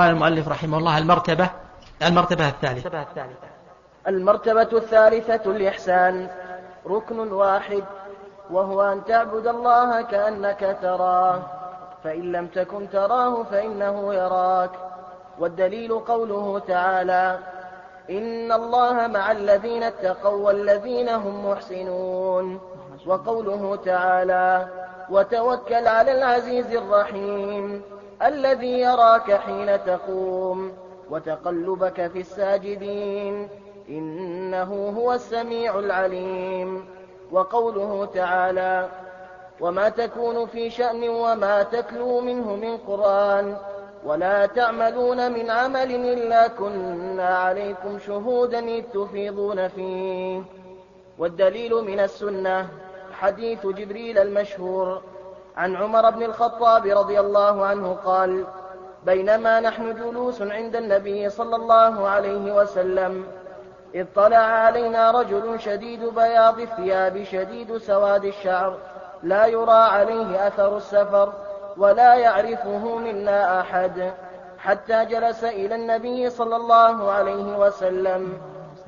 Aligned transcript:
قال 0.00 0.10
المؤلف 0.10 0.48
رحمه 0.48 0.78
الله 0.78 0.98
المرتبة 0.98 1.50
المرتبة 2.02 2.48
الثالثة. 2.48 3.04
المرتبة 4.08 4.68
الثالثة. 4.72 5.50
الإحسان. 5.50 6.28
ركن 6.86 7.32
واحد. 7.32 7.84
وهو 8.50 8.82
أن 8.82 9.04
تعبد 9.04 9.46
الله 9.46 10.02
كأنك 10.02 10.76
تراه. 10.82 11.42
فإن 12.04 12.32
لم 12.32 12.46
تكن 12.46 12.90
تراه 12.90 13.42
فإنه 13.42 14.14
يراك. 14.14 14.70
والدليل 15.38 15.98
قوله 15.98 16.58
تعالى 16.58 17.38
إن 18.10 18.52
الله 18.52 19.06
مع 19.06 19.32
الذين 19.32 19.82
اتقوا 19.82 20.46
والذين 20.46 21.08
هم 21.08 21.50
محسنون. 21.50 22.60
وقوله 23.06 23.76
تعالى 23.76 24.68
وتوكل 25.10 25.86
على 25.86 26.12
العزيز 26.12 26.74
الرحيم. 26.74 27.82
الذي 28.22 28.80
يراك 28.80 29.32
حين 29.32 29.84
تقوم 29.84 30.72
وتقلبك 31.10 32.06
في 32.06 32.20
الساجدين 32.20 33.48
إنه 33.88 34.94
هو 34.98 35.12
السميع 35.12 35.78
العليم 35.78 36.84
وقوله 37.32 38.04
تعالى 38.06 38.88
وما 39.60 39.88
تكون 39.88 40.46
في 40.46 40.70
شأن 40.70 41.08
وما 41.08 41.62
تتلو 41.62 42.20
منه 42.20 42.56
من 42.56 42.76
قرآن 42.76 43.56
ولا 44.04 44.46
تعملون 44.46 45.32
من 45.32 45.50
عمل 45.50 45.94
إلا 45.94 46.48
كنا 46.48 47.28
عليكم 47.28 47.98
شهودا 47.98 48.58
إذ 48.58 48.82
تفيضون 48.94 49.68
فيه 49.68 50.42
والدليل 51.18 51.74
من 51.74 52.00
السنة 52.00 52.68
حديث 53.12 53.66
جبريل 53.66 54.18
المشهور 54.18 55.02
عن 55.56 55.76
عمر 55.76 56.10
بن 56.10 56.22
الخطاب 56.22 56.86
رضي 56.86 57.20
الله 57.20 57.66
عنه 57.66 57.96
قال 58.04 58.44
بينما 59.04 59.60
نحن 59.60 59.94
جلوس 59.94 60.42
عند 60.42 60.76
النبي 60.76 61.30
صلى 61.30 61.56
الله 61.56 62.08
عليه 62.08 62.54
وسلم 62.54 63.26
اطلع 63.94 64.36
علينا 64.36 65.10
رجل 65.10 65.60
شديد 65.60 66.04
بياض 66.04 66.60
الثياب 66.60 67.22
شديد 67.22 67.76
سواد 67.76 68.24
الشعر 68.24 68.78
لا 69.22 69.46
يرى 69.46 69.72
عليه 69.72 70.46
أثر 70.46 70.76
السفر 70.76 71.32
ولا 71.76 72.14
يعرفه 72.14 72.96
منا 72.96 73.60
أحد 73.60 74.12
حتى 74.58 75.04
جلس 75.04 75.44
إلى 75.44 75.74
النبي 75.74 76.30
صلى 76.30 76.56
الله 76.56 77.10
عليه 77.10 77.58
وسلم 77.58 78.38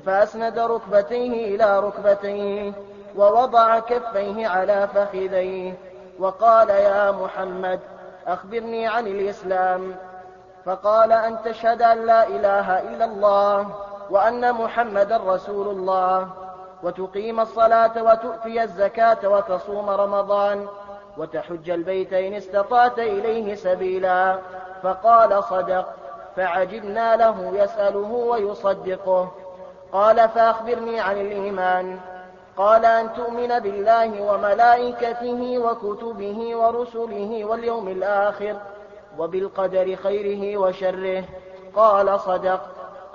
فأسند 0.05 0.59
ركبتيه 0.59 1.55
إلى 1.55 1.79
ركبتيه 1.79 2.73
ووضع 3.15 3.79
كفيه 3.79 4.47
على 4.47 4.87
فخذيه 4.87 5.73
وقال 6.19 6.69
يا 6.69 7.11
محمد 7.11 7.79
أخبرني 8.27 8.87
عن 8.87 9.07
الإسلام. 9.07 9.95
فقال 10.65 11.11
أن 11.11 11.37
تشهد 11.45 11.81
أن 11.81 12.05
لا 12.05 12.27
إله 12.27 12.81
إلا 12.81 13.05
الله 13.05 13.75
وأن 14.09 14.53
محمدا 14.53 15.17
رسول 15.17 15.67
الله 15.67 16.27
وتقيم 16.83 17.39
الصلاة 17.39 18.03
وتؤتي 18.03 18.63
الزكاة 18.63 19.27
وتصوم 19.29 19.89
رمضان 19.89 20.67
وتحج 21.17 21.69
البيت 21.69 22.13
إن 22.13 22.33
استطعت 22.33 22.99
إليه 22.99 23.55
سبيلا. 23.55 24.37
فقال 24.83 25.43
صدق 25.43 25.85
فعجبنا 26.35 27.15
له 27.15 27.51
يسأله 27.53 28.11
ويصدقه. 28.11 29.31
قال 29.91 30.29
فأخبرني 30.29 30.99
عن 30.99 31.17
الإيمان. 31.17 31.99
قال 32.57 32.85
أن 32.85 33.13
تؤمن 33.13 33.59
بالله 33.59 34.21
وملائكته 34.21 35.59
وكتبه 35.59 36.55
ورسله 36.55 37.45
واليوم 37.45 37.87
الآخر 37.87 38.55
وبالقدر 39.17 39.95
خيره 39.95 40.57
وشره. 40.57 41.23
قال 41.75 42.19
صدق. 42.19 42.61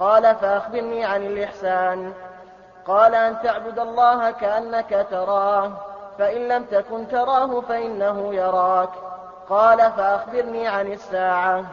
قال 0.00 0.34
فأخبرني 0.34 1.04
عن 1.04 1.26
الإحسان. 1.26 2.12
قال 2.86 3.14
أن 3.14 3.36
تعبد 3.42 3.78
الله 3.78 4.30
كأنك 4.30 5.06
تراه 5.10 5.72
فإن 6.18 6.48
لم 6.48 6.64
تكن 6.64 7.08
تراه 7.08 7.60
فإنه 7.60 8.34
يراك. 8.34 8.90
قال 9.50 9.78
فأخبرني 9.78 10.68
عن 10.68 10.92
الساعة. 10.92 11.64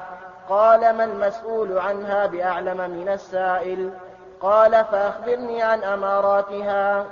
قال 0.50 0.94
ما 0.94 1.03
المسؤول 1.03 1.78
عنها 1.78 2.25
بأعلم 2.25 2.78
من 2.78 3.09
السائل. 3.09 3.94
قال 4.41 4.85
فأخبرني 4.85 5.63
عن 5.63 5.84
أماراتها. 5.84 7.06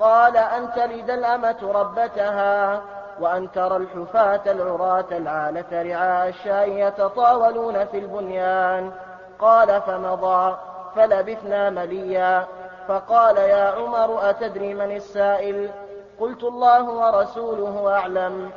قال 0.00 0.36
أن 0.36 0.72
تلد 0.72 1.10
الأمة 1.10 1.56
ربتها 1.62 2.82
وأن 3.20 3.52
ترى 3.52 3.76
الحفاة 3.76 4.52
العراة 4.52 5.04
العالة 5.12 5.82
رعاء 5.82 6.28
الشاء 6.28 6.68
يتطاولون 6.68 7.84
في 7.84 7.98
البنيان. 7.98 8.92
قال 9.38 9.82
فمضى 9.82 10.56
فلبثنا 10.96 11.70
مليا. 11.70 12.46
فقال 12.88 13.36
يا 13.36 13.64
عمر 13.70 14.30
أتدري 14.30 14.74
من 14.74 14.96
السائل؟ 14.96 15.70
قلت 16.20 16.42
الله 16.42 16.90
ورسوله 16.90 17.94
أعلم. 17.94 18.50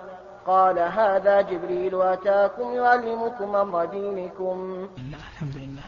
قال 0.48 0.80
هذا 0.80 1.42
جبريل 1.42 2.02
أتاكم 2.02 2.74
يعلمكم 2.74 3.56
أمر 3.56 3.86
دينكم. 3.86 4.88
الحمد 4.98 5.56
لله. 5.56 5.88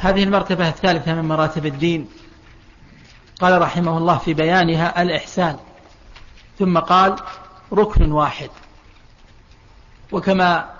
هذه 0.00 0.24
المرتبة 0.24 0.68
الثالثة 0.68 1.14
من 1.14 1.28
مراتب 1.28 1.66
الدين. 1.66 2.08
قال 3.44 3.62
رحمه 3.62 3.98
الله 3.98 4.18
في 4.18 4.34
بيانها 4.34 5.02
الإحسان. 5.02 5.56
ثم 6.58 6.78
قال 6.78 7.16
ركن 7.72 8.12
واحد. 8.12 8.50
وكما 10.12 10.70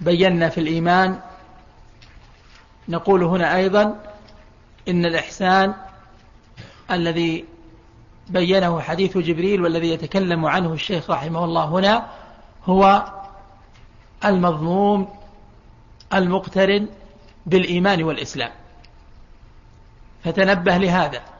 بينا 0.00 0.48
في 0.48 0.60
الإيمان 0.60 1.20
نقول 2.88 3.22
هنا 3.22 3.56
أيضا 3.56 4.02
إن 4.88 5.06
الإحسان 5.06 5.74
الذي 6.90 7.44
بينه 8.28 8.80
حديث 8.80 9.18
جبريل 9.18 9.62
والذي 9.62 9.90
يتكلم 9.90 10.46
عنه 10.46 10.72
الشيخ 10.72 11.10
رحمه 11.10 11.44
الله 11.44 11.64
هنا 11.64 12.06
هو 12.64 13.04
المضموم 14.24 15.08
المقترن 16.14 16.88
بالإيمان 17.46 18.02
والإسلام. 18.02 18.50
فتنبه 20.24 20.76
لهذا. 20.76 21.33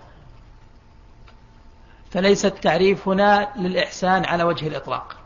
فليس 2.15 2.45
التعريف 2.45 3.09
هنا 3.09 3.49
للإحسان 3.57 4.25
على 4.25 4.45
وجه 4.45 4.67
الإطلاق. 4.69 5.17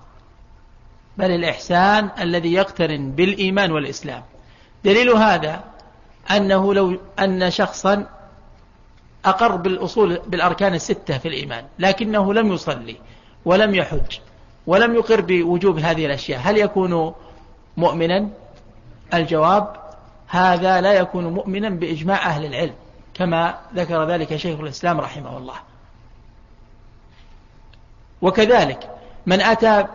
بل 1.16 1.30
الإحسان 1.30 2.10
الذي 2.20 2.52
يقترن 2.52 3.10
بالإيمان 3.10 3.72
والإسلام. 3.72 4.22
دليل 4.84 5.10
هذا 5.10 5.64
أنه 6.30 6.74
لو 6.74 7.00
أن 7.18 7.50
شخصا 7.50 8.06
أقر 9.24 9.56
بالأصول 9.56 10.20
بالأركان 10.26 10.74
الستة 10.74 11.18
في 11.18 11.28
الإيمان 11.28 11.64
لكنه 11.78 12.34
لم 12.34 12.52
يصلي 12.52 12.96
ولم 13.44 13.74
يحج 13.74 14.18
ولم 14.66 14.94
يقر 14.94 15.20
بوجوب 15.20 15.78
هذه 15.78 16.06
الأشياء. 16.06 16.40
هل 16.44 16.58
يكون 16.58 17.14
مؤمنا؟ 17.76 18.28
الجواب 19.14 19.76
هذا 20.28 20.80
لا 20.80 20.92
يكون 20.92 21.24
مؤمنا 21.24 21.68
بإجماع 21.68 22.26
أهل 22.26 22.44
العلم 22.44 22.74
كما 23.14 23.58
ذكر 23.74 24.04
ذلك 24.10 24.36
شيخ 24.36 24.60
الإسلام 24.60 25.00
رحمه 25.00 25.38
الله. 25.38 25.67
وكذلك 28.22 28.90
من 29.26 29.40
أتى 29.40 29.86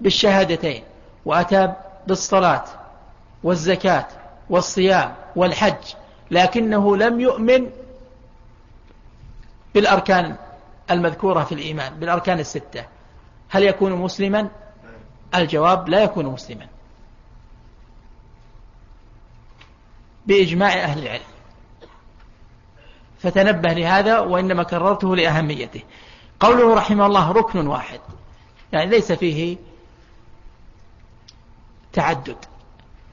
بالشهادتين 0.00 0.82
وأتى 1.24 1.72
بالصلاة 2.06 2.64
والزكاة 3.42 4.06
والصيام 4.50 5.14
والحج 5.36 5.94
لكنه 6.30 6.96
لم 6.96 7.20
يؤمن 7.20 7.70
بالأركان 9.74 10.36
المذكورة 10.90 11.44
في 11.44 11.52
الإيمان 11.52 11.94
بالأركان 11.94 12.40
الستة. 12.40 12.84
هل 13.48 13.62
يكون 13.62 13.92
مسلما؟ 13.92 14.48
الجواب 15.34 15.88
لا 15.88 16.02
يكون 16.02 16.26
مسلما. 16.26 16.66
بإجماع 20.26 20.72
أهل 20.72 21.02
العلم. 21.02 21.22
فتنبه 23.18 23.72
لهذا 23.72 24.18
وإنما 24.18 24.62
كررته 24.62 25.16
لأهميته. 25.16 25.82
قوله 26.40 26.74
رحمه 26.74 27.06
الله 27.06 27.32
ركن 27.32 27.66
واحد. 27.66 28.00
يعني 28.72 28.90
ليس 28.90 29.12
فيه 29.12 29.56
تعدد. 31.92 32.36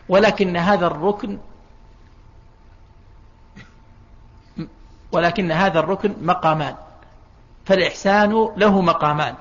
ولكن 0.09 0.57
هذا 0.57 0.87
الركن 0.87 1.37
ولكن 5.11 5.51
هذا 5.51 5.79
الركن 5.79 6.15
مقامان. 6.21 6.75
فالإحسان 7.65 8.49
له 8.57 8.81
مقامان. 8.81 9.35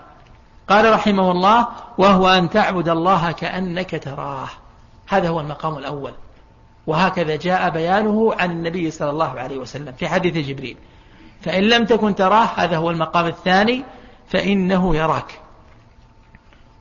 قال 0.69 0.93
رحمه 0.93 1.31
الله 1.31 1.69
وهو 1.99 2.29
أن 2.29 2.50
تعبد 2.50 2.88
الله 2.88 3.32
كأنك 3.32 4.02
تراه. 4.05 4.49
هذا 5.06 5.29
هو 5.29 5.40
المقام 5.40 5.79
الأول. 5.79 6.12
وهكذا 6.87 7.37
جاء 7.37 7.70
بيانه 7.70 8.34
عن 8.34 8.50
النبي 8.50 8.90
صلى 8.90 9.11
الله 9.11 9.40
عليه 9.40 9.56
وسلم 9.56 9.93
في 9.93 10.08
حديث 10.08 10.46
جبريل. 10.46 10.76
فإن 11.42 11.62
لم 11.62 11.84
تكن 11.84 12.14
تراه 12.14 12.44
هذا 12.56 12.76
هو 12.76 12.90
المقام 12.90 13.26
الثاني 13.26 13.84
فإنه 14.28 14.96
يراك. 14.96 15.40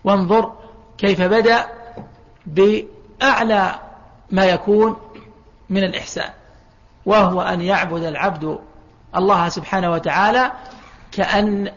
وانظر 0.03 0.53
كيف 0.97 1.21
بدأ 1.21 1.65
بأعلى 2.45 3.79
ما 4.31 4.45
يكون 4.45 4.95
من 5.69 5.83
الإحسان 5.83 6.29
وهو 7.05 7.41
أن 7.41 7.61
يعبد 7.61 8.03
العبد 8.03 8.59
الله 9.15 9.49
سبحانه 9.49 9.91
وتعالى 9.91 10.51
كأن 11.11 11.71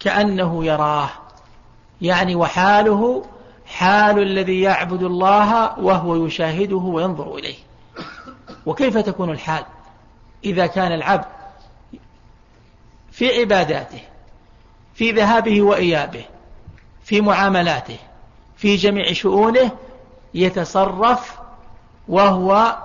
كأنه 0.00 0.64
يراه. 0.64 1.08
يعني 2.00 2.34
وحاله 2.36 3.24
حال 3.66 4.22
الذي 4.22 4.60
يعبد 4.60 5.02
الله 5.02 5.78
وهو 5.78 6.26
يشاهده 6.26 6.76
وينظر 6.76 7.34
إليه. 7.34 7.56
وكيف 8.66 8.98
تكون 8.98 9.30
الحال؟ 9.30 9.64
إذا 10.44 10.66
كان 10.66 10.92
العبد 10.92 11.24
في 13.12 13.40
عباداته 13.40 14.00
في 14.94 15.12
ذهابه 15.12 15.62
وإيابه 15.62 16.24
في 17.04 17.20
معاملاته 17.20 17.98
في 18.56 18.76
جميع 18.76 19.12
شؤونه 19.12 19.70
يتصرف 20.34 21.38
وهو 22.08 22.78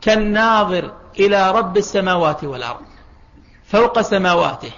كالناظر 0.00 0.92
إلى 1.18 1.50
رب 1.50 1.76
السماوات 1.76 2.44
والأرض 2.44 2.86
فوق 3.66 4.00
سماواته 4.00 4.72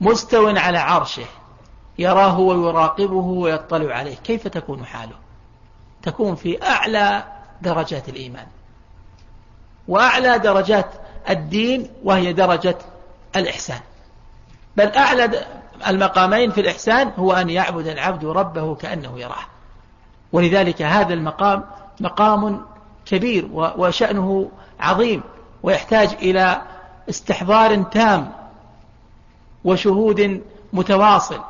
مستو 0.00 0.48
على 0.48 0.78
عرشه 0.78 1.26
يراه 1.98 2.38
ويراقبه 2.38 3.14
ويطلع 3.14 3.94
عليه. 3.94 4.16
كيف 4.16 4.48
تكون 4.48 4.84
حاله؟ 4.86 5.16
تكون 6.02 6.34
في 6.34 6.62
أعلى 6.62 7.24
درجات 7.62 8.08
الإيمان. 8.08 8.46
وأعلى 9.88 10.38
درجات 10.38 10.90
الدين 11.30 11.90
وهي 12.04 12.32
درجة 12.32 12.78
الإحسان. 13.36 13.80
بل 14.76 14.92
أعلى 14.92 15.46
المقامين 15.86 16.50
في 16.50 16.60
الإحسان 16.60 17.12
هو 17.18 17.32
أن 17.32 17.50
يعبد 17.50 17.86
العبد 17.86 18.24
ربه 18.24 18.74
كأنه 18.74 19.20
يراه. 19.20 19.46
ولذلك 20.32 20.82
هذا 20.82 21.14
المقام 21.14 21.64
مقام 22.00 22.66
كبير 23.06 23.48
وشأنه 23.52 24.50
عظيم 24.80 25.22
ويحتاج 25.62 26.08
إلى 26.08 26.62
استحضار 27.10 27.82
تام 27.82 28.32
وشهود 29.64 30.42
متواصل 30.72 31.40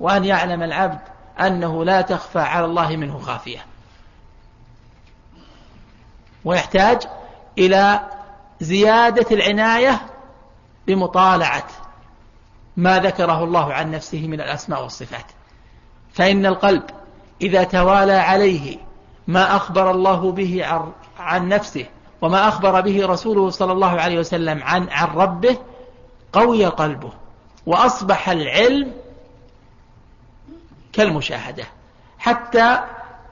وأن 0.00 0.24
يعلم 0.24 0.62
العبد 0.62 0.98
أنه 1.40 1.84
لا 1.84 2.00
تخفى 2.00 2.38
على 2.38 2.64
الله 2.64 2.96
منه 2.96 3.18
خافية. 3.18 3.66
ويحتاج 6.44 7.02
إلى 7.58 8.00
زيادة 8.60 9.26
العناية 9.36 10.00
بمطالعة 10.86 11.66
ما 12.76 12.98
ذكره 12.98 13.44
الله 13.44 13.72
عن 13.72 13.90
نفسه 13.90 14.26
من 14.26 14.40
الأسماء 14.40 14.82
والصفات. 14.82 15.26
فإن 16.12 16.46
القلب 16.46 16.82
إذا 17.42 17.64
توالى 17.64 18.12
عليه 18.12 18.76
ما 19.26 19.56
أخبر 19.56 19.90
الله 19.90 20.32
به 20.32 20.64
عن 21.18 21.48
نفسه 21.48 21.86
وما 22.22 22.48
أخبر 22.48 22.80
به 22.80 23.06
رسوله 23.06 23.50
صلى 23.50 23.72
الله 23.72 24.00
عليه 24.00 24.18
وسلم 24.18 24.62
عن, 24.62 24.88
عن 24.90 25.08
ربه 25.08 25.56
قوي 26.32 26.66
قلبه 26.66 27.12
وأصبح 27.66 28.28
العلم 28.28 28.92
كالمشاهدة 30.92 31.64
حتى 32.18 32.78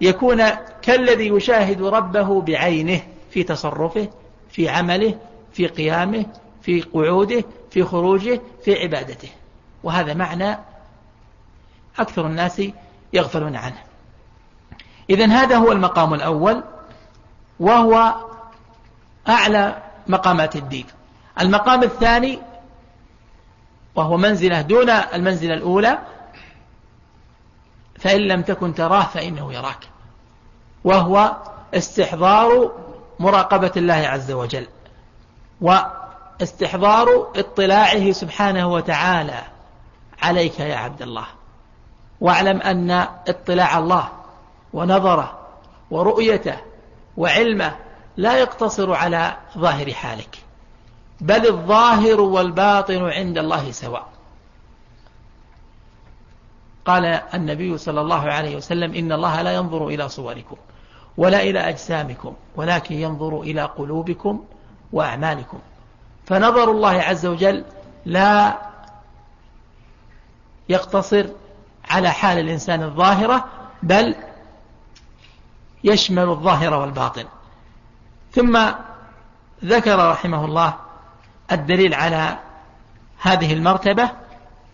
يكون 0.01 0.43
كالذي 0.83 1.29
يشاهد 1.29 1.83
ربه 1.83 2.41
بعينه 2.41 3.01
في 3.31 3.43
تصرفه 3.43 4.09
في 4.51 4.69
عمله 4.69 5.19
في 5.53 5.67
قيامه 5.67 6.27
في 6.63 6.81
قعوده 6.81 7.45
في 7.73 7.85
خروجه 7.85 8.41
في 8.65 8.83
عبادته. 8.83 9.29
وهذا 9.83 10.15
معنى 10.15 10.59
أكثر 11.99 12.27
الناس 12.27 12.63
يغفلون 13.13 13.57
عنه. 13.57 13.83
إذن 15.11 15.31
هذا 15.31 15.57
هو 15.57 15.73
المقام 15.73 16.15
الأول 16.15 16.63
وهو 17.61 18.15
أعلى 19.29 19.83
مقامات 20.07 20.57
الدين. 20.57 20.87
المقام 21.41 21.83
الثاني 21.83 22.39
وهو 23.95 24.17
منزلة 24.17 24.61
دون 24.61 24.91
المنزلة 24.91 25.55
الأولى 25.55 25.99
فإن 27.99 28.21
لم 28.21 28.43
تكن 28.43 28.75
تراه 28.75 29.03
فإنه 29.03 29.53
يراك. 29.53 29.89
وهو 30.85 31.37
استحضار 31.75 32.73
مراقبة 33.21 33.73
الله 33.77 33.95
عز 33.95 34.31
وجل 34.33 34.67
واستحضار 36.43 37.29
اطلاعه 37.37 38.13
سبحانه 38.13 38.73
وتعالى 38.73 39.43
عليك 40.23 40.61
يا 40.61 40.77
عبد 40.77 41.03
الله. 41.03 41.27
واعلم 42.21 42.61
أن 42.61 42.91
اطلاع 43.29 43.79
الله 43.79 44.09
ونظره 44.73 45.39
ورؤيته 45.91 46.57
وعلمه 47.17 47.77
لا 48.17 48.39
يقتصر 48.39 48.93
على 48.93 49.37
ظاهر 49.59 49.93
حالك 49.93 50.39
بل 51.21 51.47
الظاهر 51.47 52.21
والباطن 52.21 53.03
عند 53.03 53.39
الله 53.39 53.71
سواء. 53.71 54.09
قال 56.85 57.05
النبي 57.35 57.79
صلى 57.79 58.01
الله 58.01 58.23
عليه 58.33 58.57
وسلم 58.57 58.95
إن 58.95 59.13
الله 59.13 59.43
لا 59.43 59.55
ينظر 59.55 59.89
إلى 59.89 60.09
صوركم 60.09 60.57
ولا 61.17 61.43
إلى 61.43 61.59
أجسامكم 61.59 62.35
ولكن 62.57 62.95
ينظر 62.95 63.41
إلى 63.41 63.63
قلوبكم 63.63 64.45
وأعمالكم. 64.93 65.59
فنظر 66.27 66.71
الله 66.71 66.91
عز 66.91 67.27
وجل 67.27 67.65
لا 68.07 68.59
يقتصر 70.69 71.27
على 71.91 72.11
حال 72.11 72.39
الإنسان 72.39 72.83
الظاهرة 72.83 73.45
بل 73.83 74.15
يشمل 75.85 76.29
الظاهر 76.29 76.75
والباطن. 76.75 77.25
ثم 78.33 78.71
ذكر 79.65 80.11
رحمه 80.11 80.45
الله 80.45 80.75
الدليل 81.53 81.95
على 81.95 82.39
هذه 83.19 83.53
المرتبة 83.53 84.11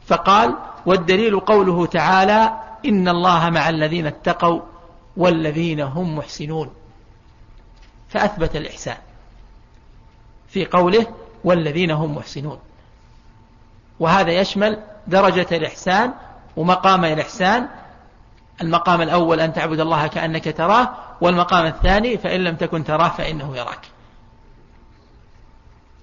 فقال 0.06 0.56
والدليل 0.86 1.40
قوله 1.40 1.86
تعالى 1.86 2.52
إن 2.86 3.08
الله 3.08 3.50
مع 3.50 3.68
الذين 3.68 4.06
اتقوا 4.06 4.60
والذين 5.16 5.80
هم 5.80 6.16
محسنون. 6.16 6.70
فأثبت 8.08 8.56
الإحسان 8.56 8.96
في 10.48 10.66
قوله 10.66 11.06
والذين 11.44 11.90
هم 11.90 12.14
محسنون. 12.14 12.58
وهذا 14.00 14.32
يشمل 14.32 14.82
درجة 15.06 15.46
الإحسان 15.52 16.12
ومقام 16.56 17.04
الإحسان. 17.04 17.68
المقام 18.60 19.02
الأول 19.02 19.40
أن 19.40 19.52
تعبد 19.52 19.80
الله 19.80 20.06
كأنك 20.06 20.56
تراه 20.56 20.88
والمقام 21.20 21.66
الثاني 21.66 22.18
فإن 22.18 22.40
لم 22.44 22.56
تكن 22.56 22.84
تراه 22.84 23.08
فإنه 23.08 23.56
يراك. 23.56 23.80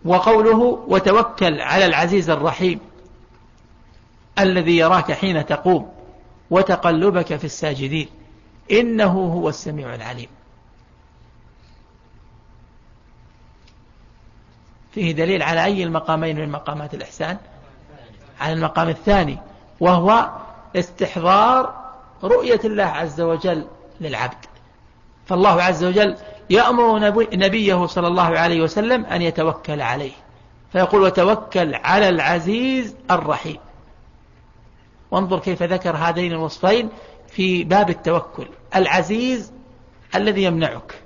وقوله 0.06 0.86
وتوكل 0.88 1.62
على 1.62 1.86
العزيز 1.86 2.30
الرحيم 2.30 2.80
الذي 4.40 4.78
يراك 4.78 5.12
حين 5.12 5.46
تقوم 5.46 5.92
وتقلبك 6.50 7.36
في 7.36 7.46
الساجدين 7.46 8.08
إنه 8.72 9.12
هو 9.34 9.50
السميع 9.50 9.96
العليم. 9.96 10.28
فيه 14.96 15.12
دليل 15.12 15.44
على 15.44 15.64
أي 15.64 15.84
المقامين 15.84 16.36
من 16.36 16.52
مقامات 16.52 16.94
الإحسان؟ 16.94 17.38
على 18.42 18.54
المقام 18.54 18.90
الثاني 18.90 19.38
وهو 19.80 20.30
استحضار 20.76 21.74
رؤية 22.24 22.60
الله 22.66 22.84
عز 22.84 23.22
وجل 23.22 23.66
للعبد. 24.02 24.46
فالله 25.26 25.64
عز 25.64 25.84
وجل 25.84 26.18
يأمر 26.50 27.00
نبيه 27.34 27.86
صلى 27.86 28.08
الله 28.08 28.40
عليه 28.40 28.62
وسلم 28.62 29.06
أن 29.06 29.22
يتوكل 29.22 29.82
عليه. 29.82 30.12
فيقول 30.72 31.02
وتوكل 31.02 31.76
على 31.76 32.10
العزيز 32.10 32.96
الرحيم. 33.12 33.58
وانظر 35.12 35.40
كيف 35.40 35.64
ذكر 35.64 35.96
هذين 35.96 36.32
الوصفين 36.32 36.90
في 37.28 37.64
باب 37.64 37.90
التوكل. 37.90 38.48
العزيز 38.76 39.54
الذي 40.16 40.44
يمنعك 40.44 41.02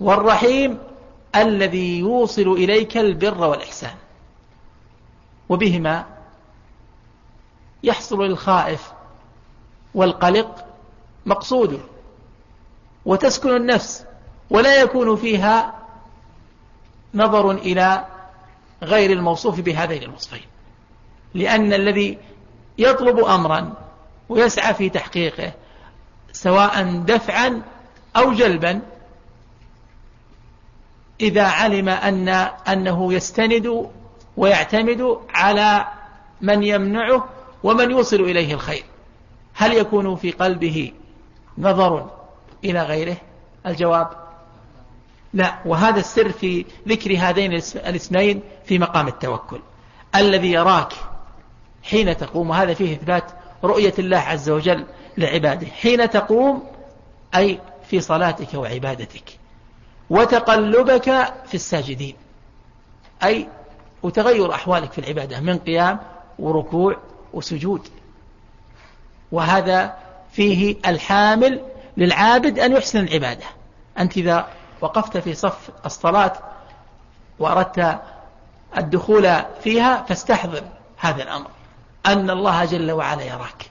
والرحيم 0.00 0.78
الذي 1.36 1.98
يوصل 1.98 2.52
إليك 2.52 2.96
البر 2.96 3.44
والإحسان. 3.44 3.94
وبهما 5.48 6.06
يحصل 7.82 8.24
للخائف 8.24 8.92
والقلق 9.94 10.64
مقصوده 11.26 11.78
وتسكن 13.04 13.56
النفس 13.56 14.04
ولا 14.50 14.80
يكون 14.80 15.16
فيها 15.16 15.74
نظر 17.14 17.50
إلى 17.50 18.06
غير 18.82 19.10
الموصوف 19.10 19.60
بهذين 19.60 20.02
الوصفين. 20.02 20.46
لأن 21.34 21.72
الذي 21.72 22.18
يطلب 22.78 23.18
أمرا 23.18 23.72
ويسعى 24.28 24.74
في 24.74 24.88
تحقيقه 24.88 25.52
سواء 26.32 26.96
دفعا 26.96 27.62
أو 28.16 28.32
جلبا 28.32 28.80
إذا 31.22 31.42
علم 31.42 31.88
أن 31.88 32.28
أنه 32.68 33.12
يستند 33.12 33.90
ويعتمد 34.36 35.18
على 35.34 35.86
من 36.40 36.62
يمنعه 36.62 37.28
ومن 37.62 37.90
يوصل 37.90 38.20
إليه 38.20 38.54
الخير. 38.54 38.84
هل 39.54 39.72
يكون 39.72 40.16
في 40.16 40.30
قلبه 40.30 40.92
نظر 41.58 42.10
إلى 42.64 42.82
غيره؟ 42.82 43.16
الجواب 43.66 44.08
لا. 45.34 45.58
وهذا 45.66 46.00
السر 46.00 46.32
في 46.32 46.64
ذكر 46.88 47.16
هذين 47.18 47.52
الاسمين 47.76 48.42
في 48.64 48.78
مقام 48.78 49.08
التوكل. 49.08 49.60
الذي 50.16 50.52
يراك 50.52 50.92
حين 51.82 52.16
تقوم 52.16 52.50
وهذا 52.50 52.74
فيه 52.74 52.94
إثبات 52.96 53.24
رؤية 53.64 53.94
الله 53.98 54.18
عز 54.18 54.50
وجل 54.50 54.86
لعباده. 55.18 55.66
حين 55.66 56.10
تقوم 56.10 56.62
أي 57.34 57.60
في 57.88 58.00
صلاتك 58.00 58.54
وعبادتك. 58.54 59.41
وتقلبك 60.12 61.34
في 61.46 61.54
الساجدين. 61.54 62.16
أي 63.24 63.48
وتغير 64.02 64.54
أحوالك 64.54 64.92
في 64.92 64.98
العبادة 64.98 65.40
من 65.40 65.58
قيام 65.58 66.00
وركوع 66.38 66.96
وسجود. 67.32 67.88
وهذا 69.32 69.96
فيه 70.32 70.76
الحامل 70.86 71.60
للعابد 71.96 72.58
أن 72.58 72.72
يحسن 72.72 72.98
العبادة. 72.98 73.44
أنت 73.98 74.16
إذا 74.16 74.48
وقفت 74.80 75.16
في 75.16 75.34
صف 75.34 75.70
الصلاة 75.86 76.32
وأردت 77.38 78.00
الدخول 78.76 79.36
فيها 79.64 80.02
فاستحضر 80.08 80.62
هذا 80.98 81.22
الأمر. 81.22 81.50
أن 82.06 82.30
الله 82.30 82.64
جل 82.64 82.92
وعلا 82.92 83.22
يراك. 83.22 83.70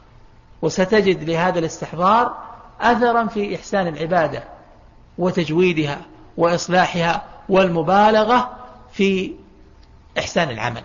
وستجد 0.62 1.24
لهذا 1.24 1.60
الاستحضار 1.60 2.38
أثرا 2.82 3.28
في 3.28 3.56
إحسان 3.56 3.88
العبادة 3.88 4.44
وتجويدها. 5.18 6.02
وإصلاحها 6.42 7.24
والمبالغة 7.50 8.58
في 8.92 9.34
إحسان 10.18 10.50
العمل. 10.50 10.84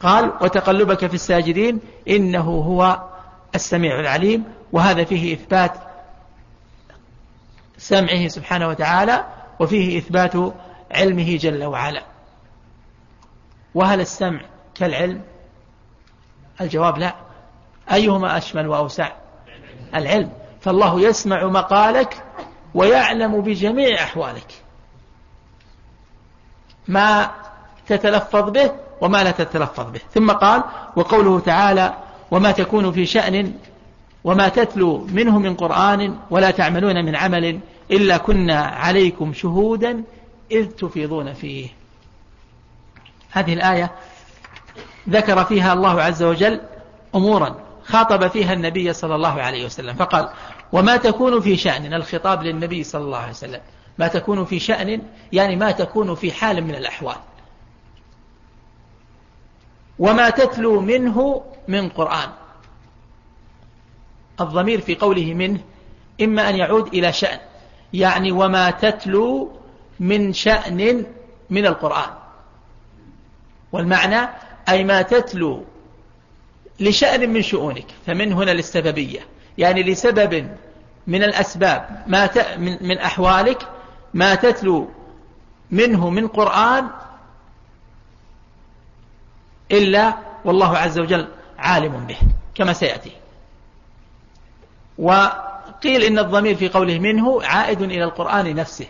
قال 0.00 0.32
وتقلبك 0.40 1.06
في 1.06 1.14
الساجدين 1.14 1.80
إنه 2.08 2.50
هو 2.50 3.02
السميع 3.54 4.00
العليم. 4.00 4.44
وهذا 4.72 5.04
فيه 5.04 5.34
إثبات 5.34 5.72
سمعه 7.78 8.28
سبحانه 8.28 8.68
وتعالى 8.68 9.24
وفيه 9.60 9.98
إثبات 9.98 10.32
علمه 10.90 11.36
جل 11.36 11.64
وعلا. 11.64 12.02
وهل 13.74 14.00
السمع 14.00 14.40
كالعلم؟ 14.74 15.22
الجواب 16.60 16.98
لا. 16.98 17.14
أيهما 17.92 18.36
أشمل 18.36 18.68
وأوسع؟ 18.68 19.12
العلم. 19.94 20.32
فالله 20.60 21.00
يسمع 21.00 21.46
مقالك 21.46 22.24
ويعلم 22.74 23.40
بجميع 23.40 24.02
أحوالك. 24.02 24.61
ما 26.88 27.30
تتلفظ 27.88 28.50
به 28.50 28.72
وما 29.00 29.22
لا 29.22 29.30
تتلفظ 29.30 29.90
به. 29.90 30.00
ثم 30.14 30.32
قال 30.32 30.62
وقوله 30.96 31.40
تعالى 31.40 31.94
وما 32.30 32.52
تكون 32.52 32.92
في 32.92 33.06
شأن 33.06 33.52
وما 34.24 34.48
تتلو 34.48 35.06
منه 35.12 35.38
من 35.38 35.54
قرآن 35.54 36.18
ولا 36.30 36.50
تعملون 36.50 37.04
من 37.04 37.16
عمل 37.16 37.60
إلا 37.90 38.16
كنا 38.16 38.60
عليكم 38.60 39.32
شهودا 39.32 40.04
إذ 40.50 40.66
تفيضون 40.66 41.32
فيه. 41.32 41.68
هذه 43.30 43.54
الآية 43.54 43.90
ذكر 45.08 45.44
فيها 45.44 45.72
الله 45.72 46.02
عز 46.02 46.22
وجل 46.22 46.60
أمورا 47.14 47.56
خاطب 47.84 48.28
فيها 48.28 48.52
النبي 48.52 48.92
صلى 48.92 49.14
الله 49.14 49.42
عليه 49.42 49.64
وسلم 49.64 49.94
فقال 49.94 50.28
وما 50.72 50.96
تكون 50.96 51.40
في 51.40 51.56
شأن 51.56 51.94
الخطاب 51.94 52.42
للنبي 52.42 52.84
صلى 52.84 53.02
الله 53.02 53.18
عليه 53.18 53.30
وسلم. 53.30 53.60
ما 53.98 54.08
تكون 54.08 54.44
في 54.44 54.58
شأن 54.58 55.02
يعني 55.32 55.56
ما 55.56 55.70
تكون 55.70 56.14
في 56.14 56.32
حال 56.32 56.64
من 56.64 56.74
الأحوال. 56.74 57.16
وما 59.98 60.30
تتلو 60.30 60.80
منه 60.80 61.44
من 61.68 61.88
قرآن. 61.88 62.28
الضمير 64.40 64.80
في 64.80 64.94
قوله 64.94 65.34
منه 65.34 65.60
إما 66.22 66.48
أن 66.48 66.56
يعود 66.56 66.86
إلى 66.86 67.12
شأن 67.12 67.38
يعني 67.92 68.32
وما 68.32 68.70
تتلو 68.70 69.52
من 70.00 70.32
شأن 70.32 71.06
من 71.50 71.66
القرآن. 71.66 72.10
والمعنى 73.72 74.28
أي 74.68 74.84
ما 74.84 75.02
تتلو 75.02 75.64
لشأن 76.80 77.30
من 77.30 77.42
شؤونك 77.42 77.86
فمن 78.06 78.32
هنا 78.32 78.50
للسببية 78.50 79.20
يعني 79.58 79.82
لسبب 79.82 80.56
من 81.06 81.22
الأسباب 81.22 82.04
ما. 82.06 82.30
من 82.58 82.98
أحوالك 82.98 83.71
ما 84.14 84.34
تتلو 84.34 84.88
منه 85.70 86.10
من 86.10 86.28
قرآن 86.28 86.88
إلا 89.72 90.16
والله 90.44 90.78
عز 90.78 90.98
وجل 90.98 91.28
عالم 91.58 92.06
به 92.06 92.18
كما 92.54 92.72
سيأتي. 92.72 93.12
وقيل 94.98 96.02
إن 96.02 96.18
الضمير 96.18 96.56
في 96.56 96.68
قوله 96.68 96.98
منه 96.98 97.42
عائد 97.42 97.82
إلى 97.82 98.04
القرآن 98.04 98.54
نفسه 98.54 98.86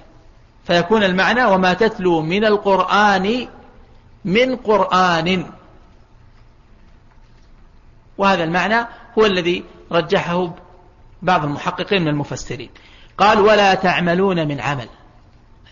فيكون 0.64 1.04
المعنى 1.04 1.44
وما 1.44 1.74
تتلو 1.74 2.22
من 2.22 2.44
القرآن 2.44 3.48
من 4.24 4.56
قرآن. 4.56 5.46
وهذا 8.18 8.44
المعنى 8.44 8.86
هو 9.18 9.26
الذي 9.26 9.64
رجحه 9.92 10.54
بعض 11.22 11.44
المحققين 11.44 12.02
من 12.02 12.08
المفسرين. 12.08 12.70
قال 13.18 13.40
ولا 13.40 13.74
تعملون 13.74 14.48
من 14.48 14.60
عمل. 14.60 14.88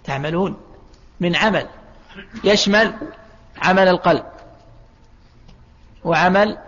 تعملون 0.04 0.57
من 1.21 1.37
عمل 1.37 1.66
يشمل 2.45 2.95
عمل 3.62 3.88
القلب 3.88 4.25
وعمل 6.04 6.59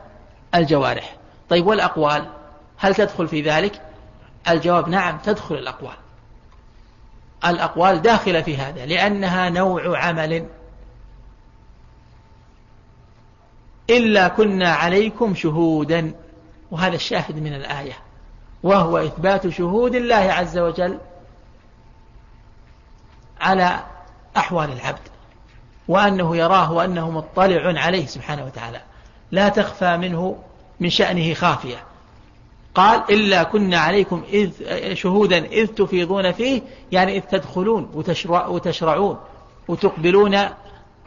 الجوارح. 0.55 1.17
طيب 1.49 1.67
والأقوال؟ 1.67 2.31
هل 2.77 2.95
تدخل 2.95 3.29
في 3.29 3.43
ذلك؟ 3.43 3.83
الجواب 4.49 4.89
نعم 4.89 5.19
تدخل 5.19 5.55
الأقوال. 5.55 5.97
الأقوال 7.45 8.03
داخلة 8.03 8.43
في 8.43 8.57
هذا 8.57 8.87
لأنها 8.87 9.49
نوع 9.49 9.99
عمل. 9.99 10.47
إلا 13.91 14.29
كنا 14.29 14.73
عليكم 14.73 15.35
شهودا 15.35 16.15
وهذا 16.71 16.95
الشاهد 16.95 17.37
من 17.37 17.55
الآية 17.55 17.97
وهو 18.63 18.99
إثبات 18.99 19.49
شهود 19.49 19.95
الله 19.95 20.15
عز 20.33 20.59
وجل. 20.59 20.99
على 23.43 23.81
أحوال 24.37 24.73
العبد 24.73 25.09
وأنه 25.89 26.37
يراه 26.37 26.73
وأنه 26.73 27.11
مطلع 27.11 27.81
عليه 27.81 28.07
سبحانه 28.07 28.45
وتعالى. 28.45 28.81
لا 29.31 29.49
تخفى 29.49 29.97
منه 29.97 30.39
من 30.81 30.91
شأنه 30.91 31.35
خافية. 31.35 31.85
قال 32.75 33.03
إلا 33.11 33.43
كنا 33.43 33.79
عليكم 33.79 34.25
إذ 34.29 34.53
شهودا 34.95 35.39
إذ 35.39 35.67
تفيضون 35.67 36.33
فيه 36.33 36.63
يعني 36.93 37.17
إذ 37.17 37.21
تدخلون 37.21 37.91
وتشرع 37.95 38.47
وتشرعون 38.47 39.19
وتقبلون 39.69 40.39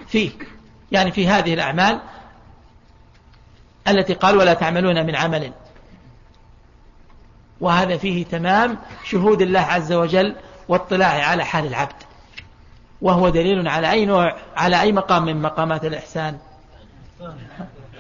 فيه. 0.08 0.32
يعني 0.92 1.12
في 1.12 1.28
هذه 1.28 1.54
الأعمال 1.54 2.00
التي 3.88 4.14
قال 4.14 4.38
ولا 4.38 4.54
تعملون 4.54 5.06
من 5.06 5.16
عمل. 5.16 5.52
وهذا 7.62 7.98
فيه 7.98 8.26
تمام 8.26 8.78
شهود 9.04 9.42
الله 9.42 9.60
عز 9.60 9.94
وجل 9.94 10.36
واطلاع 10.68 11.28
على 11.28 11.46
حال 11.46 11.66
العبد. 11.66 12.04
وهو 13.02 13.30
دليل 13.30 13.68
على 13.68 13.92
أي 13.92 14.06
نوع 14.06 14.36
على 14.56 14.82
أي 14.82 14.92
مقام 14.92 15.26
من 15.26 15.42
مقامات 15.42 15.86
الإحسان. 15.86 16.40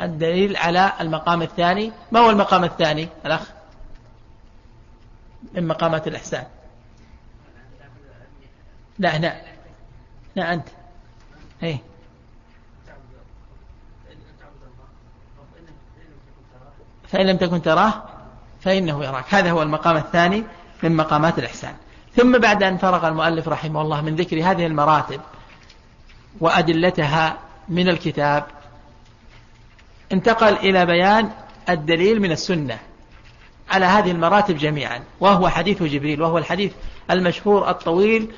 الدليل 0.02 0.58
على 0.58 0.94
المقام 1.02 1.42
الثاني. 1.42 1.92
ما 2.12 2.20
هو 2.20 2.30
المقام 2.30 2.64
الثاني 2.64 3.10
الأخ؟ 3.26 3.50
من 5.54 5.68
مقامات 5.68 6.08
الإحسان. 6.08 6.44
لا 9.00 9.18
هنا. 9.18 9.42
لا 10.36 10.54
أنت. 10.54 10.68
إيه. 11.64 11.78
فإن 17.08 17.26
لم 17.26 17.38
تكن 17.38 17.62
تراه 17.62 18.04
فإنه 18.62 19.04
يراك. 19.04 19.34
هذا 19.34 19.52
هو 19.52 19.62
المقام 19.62 19.98
الثاني 19.98 20.44
من 20.84 20.96
مقامات 20.96 21.40
الإحسان. 21.40 21.76
ثم 22.16 22.38
بعد 22.38 22.64
أن 22.64 22.78
فرغ 22.78 23.08
المؤلف 23.08 23.48
رحمه 23.48 23.82
الله 23.82 24.02
من 24.02 24.16
ذكر 24.16 24.52
هذه 24.52 24.66
المراتب 24.66 25.22
وأدلتها 26.40 27.38
من 27.70 27.90
الكتاب 27.90 28.46
انتقل 30.12 30.54
إلى 30.54 30.86
بيان 30.86 31.30
الدليل 31.70 32.22
من 32.22 32.32
السنة 32.32 32.80
على 33.72 33.86
هذه 33.86 34.12
المراتب 34.12 34.58
جميعا 34.58 35.04
وهو 35.20 35.50
حديث 35.50 35.84
جبريل 35.84 36.22
وهو 36.22 36.38
الحديث 36.38 36.72
المشهور 37.12 37.70
الطويل 37.70 38.32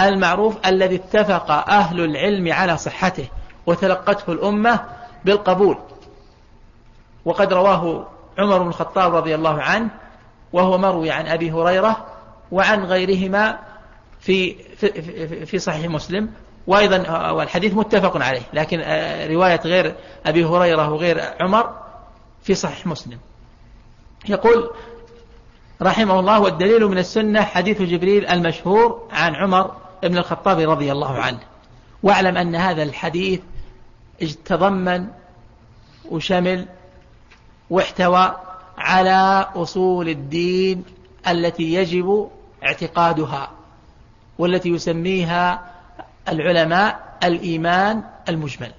المعروف 0.00 0.66
الذي 0.66 0.94
اتفق 0.94 1.50
أهل 1.50 2.00
العلم 2.00 2.52
على 2.52 2.76
صحته 2.76 3.28
وتلقته 3.66 4.32
الأمة 4.32 4.80
بالقبول. 5.24 5.78
وقد 7.24 7.52
رواه 7.52 8.06
عمر 8.38 8.58
بن 8.58 8.68
الخطاب 8.68 9.14
رضي 9.14 9.34
الله 9.34 9.62
عنه 9.62 9.88
وهو 10.52 10.78
مروي 10.78 11.10
عن 11.10 11.26
أبي 11.26 11.50
هريرة 11.52 12.15
وعن 12.52 12.84
غيرهما 12.84 13.58
في 14.20 14.54
في, 14.76 15.46
في 15.46 15.58
صحيح 15.58 15.90
مسلم 15.90 16.30
وأيضا 16.66 17.30
والحديث 17.30 17.74
متفق 17.74 18.22
عليه 18.22 18.42
لكن 18.52 18.78
رواية 19.34 19.60
غير 19.64 19.94
أبي 20.26 20.44
هريرة 20.44 20.92
وغير 20.92 21.20
عمر 21.40 21.74
في 22.42 22.54
صحيح 22.54 22.86
مسلم. 22.86 23.18
يقول 24.28 24.70
رحمه 25.82 26.20
الله 26.20 26.40
والدليل 26.40 26.86
من 26.86 26.98
السنة 26.98 27.42
حديث 27.42 27.82
جبريل 27.82 28.26
المشهور 28.26 29.08
عن 29.12 29.34
عمر 29.34 29.74
بن 30.02 30.18
الخطاب 30.18 30.70
رضي 30.70 30.92
الله 30.92 31.18
عنه. 31.18 31.40
واعلم 32.02 32.36
أن 32.36 32.54
هذا 32.54 32.82
الحديث 32.82 33.40
تضمن 34.44 35.06
وشمل 36.10 36.66
واحتوى 37.70 38.36
على 38.78 39.46
أصول 39.54 40.08
الدين 40.08 40.84
التي 41.28 41.74
يجب 41.74 42.30
اعتقادها 42.66 43.50
والتي 44.38 44.68
يسميها 44.68 45.60
العلماء 46.28 47.16
الإيمان 47.24 48.02
المجمل. 48.28 48.72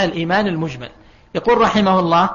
الإيمان 0.00 0.46
المجمل. 0.46 0.88
يقول 1.34 1.60
رحمه 1.60 2.00
الله 2.00 2.30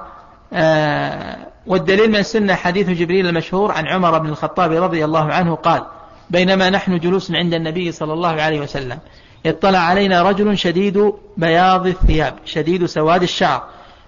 آه 0.53 1.37
والدليل 1.67 2.09
من 2.09 2.15
السنة 2.15 2.55
حديث 2.55 2.89
جبريل 2.89 3.27
المشهور 3.27 3.71
عن 3.71 3.87
عمر 3.87 4.17
بن 4.17 4.29
الخطاب 4.29 4.71
رضي 4.71 5.05
الله 5.05 5.33
عنه 5.33 5.55
قال 5.55 5.85
بينما 6.29 6.69
نحن 6.69 6.99
جلوس 6.99 7.31
عند 7.31 7.53
النبي 7.53 7.91
صلى 7.91 8.13
الله 8.13 8.41
عليه 8.41 8.59
وسلم 8.59 8.99
اطلع 9.45 9.79
علينا 9.79 10.21
رجل 10.21 10.57
شديد 10.57 11.13
بياض 11.37 11.87
الثياب 11.87 12.35
شديد 12.45 12.85
سواد 12.85 13.23
الشعر 13.23 13.63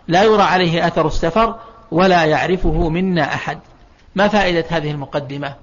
لا 0.07 0.23
يرى 0.23 0.41
عليه 0.41 0.87
أثر 0.87 1.07
السفر 1.07 1.55
ولا 1.91 2.25
يعرفه 2.25 2.89
منا 2.89 3.33
أحد. 3.33 3.59
ما 4.15 4.27
فائدة 4.27 4.65
هذه 4.69 4.91
المقدمة؟ 4.91 5.55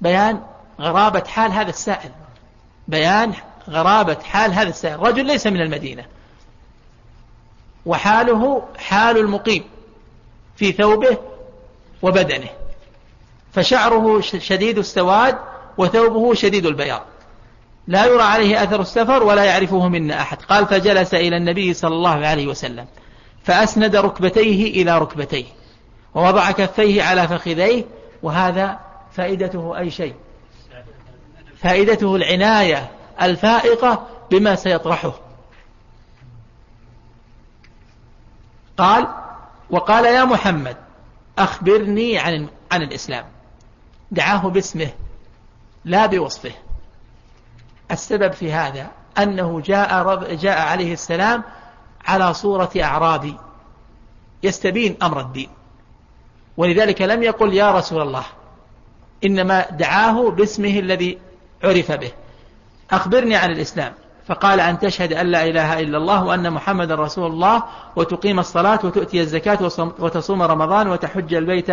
بيان 0.00 0.40
غرابة 0.80 1.24
حال 1.26 1.52
هذا 1.52 1.70
السائل. 1.70 2.10
بيان 2.88 3.32
غرابة 3.70 4.18
حال 4.24 4.52
هذا 4.52 4.68
السائل. 4.68 5.00
رجل 5.00 5.26
ليس 5.26 5.46
من 5.46 5.60
المدينة. 5.60 6.04
وحاله 7.86 8.62
حال 8.78 9.18
المقيم 9.18 9.64
في 10.56 10.72
ثوبه 10.72 11.18
وبدنه. 12.02 12.48
فشعره 13.52 14.20
شديد 14.20 14.78
السواد 14.78 15.38
وثوبه 15.78 16.34
شديد 16.34 16.66
البياض. 16.66 17.02
لا 17.86 18.04
يرى 18.04 18.22
عليه 18.22 18.62
أثر 18.62 18.80
السفر 18.80 19.22
ولا 19.22 19.44
يعرفه 19.44 19.88
منا 19.88 20.20
أحد. 20.20 20.42
قال 20.42 20.66
فجلس 20.66 21.14
إلى 21.14 21.36
النبي 21.36 21.74
صلى 21.74 21.94
الله 21.94 22.26
عليه 22.26 22.46
وسلم. 22.46 22.86
فأسند 23.44 23.96
ركبتيه 23.96 24.82
إلى 24.82 24.98
ركبتيه. 24.98 25.46
ووضع 26.14 26.50
كفيه 26.50 27.02
على 27.02 27.28
فخذيه. 27.28 27.84
وهذا 28.22 28.85
فائدته 29.16 29.78
أي 29.78 29.90
شيء؟ 29.90 30.14
فائدته 31.56 32.16
العناية 32.16 32.90
الفائقة 33.22 34.06
بما 34.30 34.54
سيطرحه. 34.54 35.12
قال 38.76 39.08
وقال 39.70 40.04
يا 40.04 40.24
محمد 40.24 40.76
أخبرني 41.38 42.18
عن 42.18 42.48
عن 42.72 42.82
الإسلام. 42.82 43.24
دعاه 44.10 44.48
باسمه 44.48 44.90
لا 45.84 46.06
بوصفه. 46.06 46.52
السبب 47.90 48.32
في 48.32 48.52
هذا 48.52 48.90
أنه 49.18 49.60
جاء, 49.60 50.34
جاء 50.34 50.60
عليه 50.60 50.92
السلام 50.92 51.44
على 52.06 52.34
صورة 52.34 52.70
أعرابي 52.82 53.36
يستبين 54.42 54.96
أمر 55.02 55.20
الدين. 55.20 55.48
ولذلك 56.56 57.02
لم 57.02 57.22
يقل 57.22 57.54
يا 57.54 57.70
رسول 57.70 58.02
الله 58.02 58.24
إنما 59.24 59.70
دعاه 59.70 60.30
باسمه 60.30 60.78
الذي 60.78 61.18
عرف 61.64 61.92
به. 61.92 62.12
أخبرني 62.90 63.36
عن 63.36 63.50
الإسلام. 63.50 63.92
فقال 64.26 64.60
أن 64.60 64.78
تشهد 64.78 65.12
أن 65.12 65.26
لا 65.26 65.44
إله 65.44 65.80
إلا 65.80 65.98
الله 65.98 66.24
وأن 66.24 66.52
محمد 66.52 66.92
رسول 66.92 67.30
الله 67.30 67.62
وتقيم 67.96 68.38
الصلاة 68.38 68.78
وتؤتي 68.84 69.20
الزكاة 69.20 69.62
وتصوم 69.98 70.42
رمضان 70.42 70.88
وتحج 70.88 71.34
البيت 71.34 71.70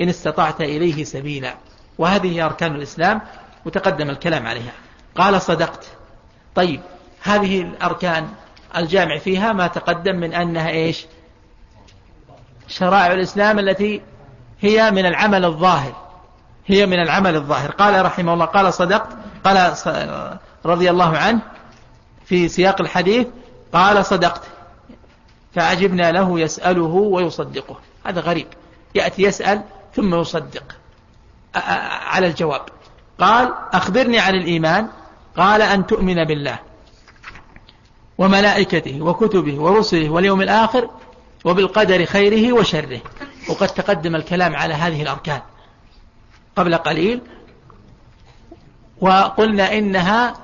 إن 0.00 0.08
استطعت 0.08 0.60
إليه 0.60 1.04
سبيلا. 1.04 1.54
وهذه 1.98 2.44
أركان 2.44 2.74
الإسلام 2.74 3.20
وتقدم 3.64 4.10
الكلام 4.10 4.46
عليها. 4.46 4.72
قال 5.16 5.42
صدقت. 5.42 5.86
طيب 6.54 6.80
هذه 7.22 7.62
الأركان 7.62 8.28
الجامع 8.76 9.18
فيها 9.18 9.52
ما 9.52 9.66
تقدم 9.66 10.16
من 10.16 10.34
أنها 10.34 10.68
إيش؟ 10.68 11.06
شرائع 12.68 13.12
الإسلام 13.12 13.58
التي 13.58 14.02
هي 14.60 14.90
من 14.90 15.06
العمل 15.06 15.44
الظاهر. 15.44 16.05
هي 16.66 16.86
من 16.86 17.00
العمل 17.00 17.36
الظاهر. 17.36 17.70
قال 17.70 18.04
رحمه 18.04 18.34
الله 18.34 18.44
قال 18.44 18.74
صدقت 18.74 19.08
قال 19.44 19.74
رضي 20.64 20.90
الله 20.90 21.16
عنه 21.18 21.40
في 22.24 22.48
سياق 22.48 22.80
الحديث 22.80 23.26
قال 23.72 24.06
صدقت 24.06 24.42
فعجبنا 25.54 26.12
له 26.12 26.40
يسأله 26.40 26.82
ويصدقه. 26.82 27.76
هذا 28.06 28.20
غريب. 28.20 28.46
يأتي 28.94 29.22
يسأل 29.22 29.62
ثم 29.94 30.14
يصدق. 30.14 30.76
على 32.06 32.26
الجواب. 32.26 32.62
قال 33.20 33.54
أخبرني 33.72 34.18
عن 34.18 34.34
الإيمان. 34.34 34.88
قال 35.36 35.62
أن 35.62 35.86
تؤمن 35.86 36.24
بالله 36.24 36.58
وملائكته 38.18 39.02
وكتبه 39.02 39.60
ورسله 39.60 40.10
واليوم 40.10 40.42
الآخر 40.42 40.90
وبالقدر 41.44 42.04
خيره 42.04 42.52
وشره. 42.52 43.00
وقد 43.48 43.68
تقدم 43.68 44.16
الكلام 44.16 44.56
على 44.56 44.74
هذه 44.74 45.02
الأركان. 45.02 45.40
قبل 46.56 46.76
قليل 46.76 47.20
وقلنا 49.00 49.72
إنها 49.72 50.34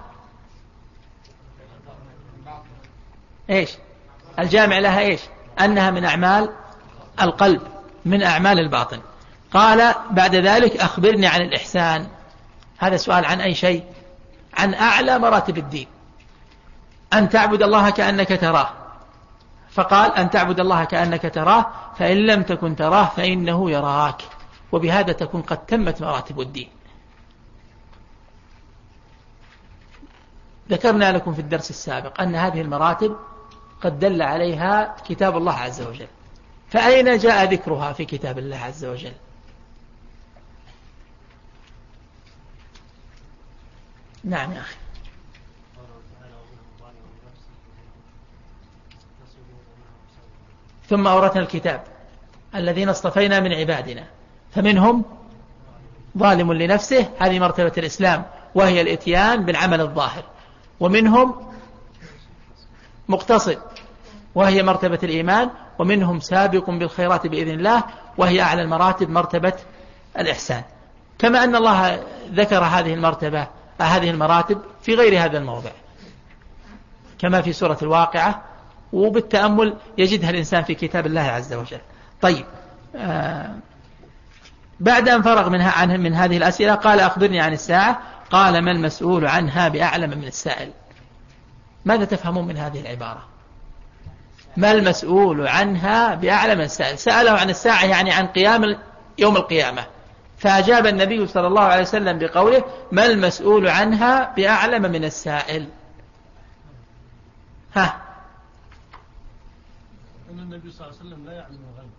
إيش؟ 3.50 3.70
الجامع 4.38 4.78
لها 4.78 5.00
إيش؟ 5.00 5.20
أنها 5.60 5.90
من 5.90 6.04
أعمال 6.04 6.52
القلب 7.22 7.62
من 8.04 8.22
أعمال 8.22 8.58
الباطن. 8.58 9.00
قال 9.52 9.94
بعد 10.10 10.34
ذلك 10.34 10.76
أخبرني 10.76 11.26
عن 11.26 11.40
الإحسان. 11.40 12.06
هذا 12.78 12.96
سؤال 12.96 13.24
عن 13.24 13.40
أي 13.40 13.54
شيء؟ 13.54 13.84
عن 14.58 14.74
أعلى 14.74 15.18
مراتب 15.18 15.58
الدين. 15.58 15.86
أن 17.12 17.28
تعبد 17.28 17.62
الله 17.62 17.90
كأنك 17.90 18.40
تراه. 18.40 18.70
فقال 19.70 20.14
أن 20.14 20.30
تعبد 20.30 20.60
الله 20.60 20.84
كأنك 20.84 21.34
تراه 21.34 21.66
فإن 21.98 22.16
لم 22.16 22.42
تكن 22.42 22.76
تراه 22.76 23.04
فإنه 23.04 23.70
يراك. 23.70 24.22
وبهذا 24.72 25.12
تكون 25.12 25.42
قد 25.42 25.66
تمت 25.66 26.02
مراتب 26.02 26.40
الدين. 26.40 26.68
ذكرنا 30.70 31.12
لكم 31.12 31.34
في 31.34 31.40
الدرس 31.40 31.70
السابق 31.70 32.20
أن 32.20 32.34
هذه 32.34 32.60
المراتب 32.60 33.16
قد 33.80 33.98
دل 33.98 34.22
عليها 34.22 34.96
كتاب 35.08 35.36
الله 35.36 35.54
عز 35.54 35.82
وجل. 35.82 36.08
فأين 36.68 37.18
جاء 37.18 37.52
ذكرها 37.52 37.92
في 37.92 38.04
كتاب 38.04 38.38
الله 38.38 38.56
عز 38.56 38.84
وجل؟ 38.84 39.12
نعم 44.24 44.52
يا 44.52 44.60
أخي. 44.60 44.76
ثم 50.88 51.06
أورثنا 51.06 51.42
الكتاب 51.42 51.84
الذين 52.54 52.88
اصطفينا 52.88 53.40
من 53.40 53.52
عبادنا. 53.52 54.06
فمنهم 54.54 55.04
ظالم 56.18 56.52
لنفسه 56.52 57.08
هذه 57.18 57.38
مرتبة 57.38 57.72
الإسلام 57.78 58.24
وهي 58.54 58.80
الإتيان 58.80 59.44
بالعمل 59.44 59.80
الظاهر. 59.80 60.24
ومنهم 60.80 61.34
مقتصد 63.08 63.58
وهي 64.34 64.62
مرتبة 64.62 64.98
الإيمان 65.02 65.50
ومنهم 65.78 66.20
سابق 66.20 66.70
بالخيرات 66.70 67.26
بإذن 67.26 67.50
الله 67.50 67.82
وهي 68.18 68.40
أعلى 68.40 68.62
المراتب 68.62 69.10
مرتبة 69.10 69.54
الإحسان. 70.18 70.62
كما 71.18 71.44
أن 71.44 71.56
الله 71.56 72.02
ذكر 72.30 72.64
هذه 72.64 72.94
المرتبة 72.94 73.46
هذه 73.80 74.10
المراتب 74.10 74.60
في 74.82 74.94
غير 74.94 75.24
هذا 75.24 75.38
الموضع. 75.38 75.70
كما 77.18 77.42
في 77.42 77.52
سورة 77.52 77.78
الواقعة 77.82 78.42
وبالتأمل 78.92 79.76
يجدها 79.98 80.30
الإنسان 80.30 80.62
في 80.62 80.74
كتاب 80.74 81.06
الله 81.06 81.20
عز 81.20 81.52
وجل. 81.52 81.80
طيب 82.20 82.44
آه 82.96 83.54
بعد 84.82 85.08
أن 85.08 85.22
فرغ 85.22 85.48
منها 85.48 85.70
عنه 85.70 85.96
من 85.96 86.14
هذه 86.14 86.36
الأسئلة 86.36 86.74
قال 86.74 87.00
أخبرني 87.00 87.40
عن 87.40 87.52
الساعة. 87.52 88.02
قال 88.30 88.64
ما 88.64 88.70
المسؤول 88.70 89.26
عنها 89.26 89.68
بأعلم 89.68 90.10
من 90.10 90.24
السائل. 90.24 90.70
ماذا 91.84 92.04
تفهمون 92.04 92.46
من 92.46 92.56
هذه 92.56 92.80
العبارة؟ 92.80 93.28
ما 94.56 94.72
المسؤول 94.72 95.48
عنها 95.48 96.14
بأعلم 96.14 96.58
من 96.58 96.64
السائل؟ 96.64 96.98
سأله 96.98 97.30
عن 97.30 97.50
الساعة 97.50 97.84
يعني 97.84 98.12
عن 98.12 98.26
قيام 98.26 98.78
يوم 99.18 99.36
القيامة. 99.36 99.86
فأجاب 100.38 100.86
النبي 100.86 101.26
صلى 101.26 101.46
الله 101.46 101.62
عليه 101.62 101.82
وسلم 101.82 102.18
بقوله 102.18 102.64
ما 102.92 103.06
المسؤول 103.06 103.68
عنها 103.68 104.34
بأعلم 104.36 104.82
من 104.82 105.04
السائل. 105.04 105.68
ها. 107.74 108.02
أن 110.30 110.38
النبي 110.38 110.70
صلى 110.70 110.86
الله 110.86 110.98
عليه 110.98 111.08
وسلم 111.08 111.26
لا 111.26 111.32
يعلم 111.32 111.58
الغيب. 111.74 111.90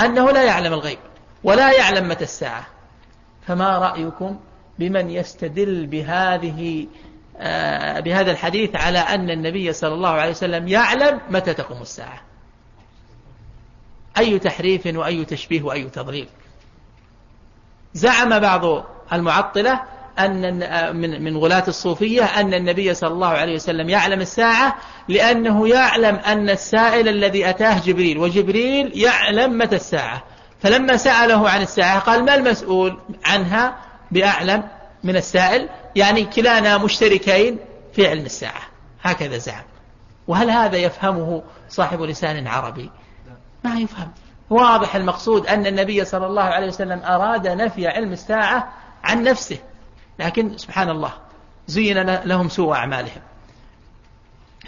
أنه 0.00 0.30
لا 0.30 0.42
يعلم 0.42 0.72
الغيب. 0.72 0.98
ولا 1.44 1.72
يعلم 1.72 2.08
متى 2.08 2.24
الساعة. 2.24 2.66
فما 3.46 3.78
رأيكم 3.78 4.38
بمن 4.78 5.10
يستدل 5.10 5.86
بهذه 5.86 6.86
آه، 7.42 8.00
بهذا 8.00 8.30
الحديث 8.30 8.76
على 8.76 8.98
أن 8.98 9.30
النبي 9.30 9.72
صلى 9.72 9.94
الله 9.94 10.08
عليه 10.08 10.30
وسلم 10.30 10.68
يعلم 10.68 11.20
متى 11.30 11.54
تقوم 11.54 11.82
الساعة؟ 11.82 12.20
أي 14.18 14.38
تحريف 14.38 14.86
وأي 14.86 15.24
تشبيه 15.24 15.62
وأي 15.62 15.84
تضليل. 15.84 16.28
زعم 17.94 18.38
بعض 18.38 18.84
المعطلة 19.12 19.80
أن 20.18 20.96
من 20.96 21.24
من 21.24 21.36
غلاة 21.36 21.64
الصوفية 21.68 22.24
أن 22.24 22.54
النبي 22.54 22.94
صلى 22.94 23.12
الله 23.12 23.28
عليه 23.28 23.54
وسلم 23.54 23.88
يعلم 23.88 24.20
الساعة 24.20 24.76
لأنه 25.08 25.68
يعلم 25.68 26.16
أن 26.16 26.50
السائل 26.50 27.08
الذي 27.08 27.50
أتاه 27.50 27.80
جبريل 27.80 28.18
وجبريل 28.18 28.92
يعلم 28.94 29.58
متى 29.58 29.76
الساعة. 29.76 30.22
فلما 30.62 30.96
سأله 30.96 31.50
عن 31.50 31.62
الساعة 31.62 31.98
قال 31.98 32.24
ما 32.24 32.34
المسؤول 32.34 32.98
عنها 33.24 33.76
بأعلم 34.10 34.68
من 35.04 35.16
السائل؟ 35.16 35.68
يعني 35.96 36.24
كلانا 36.24 36.78
مشتركين 36.78 37.58
في 37.92 38.08
علم 38.08 38.24
الساعة. 38.24 38.62
هكذا 39.02 39.38
زعم. 39.38 39.64
وهل 40.28 40.50
هذا 40.50 40.76
يفهمه 40.76 41.42
صاحب 41.68 42.02
لسان 42.02 42.46
عربي؟ 42.46 42.90
ما 43.64 43.80
يفهم. 43.80 44.10
واضح 44.50 44.96
المقصود 44.96 45.46
أن 45.46 45.66
النبي 45.66 46.04
صلى 46.04 46.26
الله 46.26 46.42
عليه 46.42 46.66
وسلم 46.66 47.02
أراد 47.02 47.48
نفي 47.48 47.88
علم 47.88 48.12
الساعة 48.12 48.72
عن 49.04 49.22
نفسه. 49.22 49.58
لكن 50.18 50.56
سبحان 50.56 50.90
الله 50.90 51.12
زين 51.66 52.14
لهم 52.24 52.48
سوء 52.48 52.74
أعمالهم. 52.74 53.22